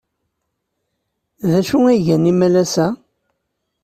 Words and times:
D 1.49 1.51
acu 1.59 1.77
ay 1.91 1.99
gan 2.07 2.29
imalas-a? 2.31 2.87